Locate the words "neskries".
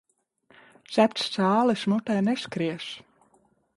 2.31-2.89